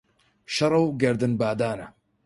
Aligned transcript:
شەڕە 0.53 0.79
و 0.81 0.95
گەردن 1.01 1.33
بادانە 1.39 1.87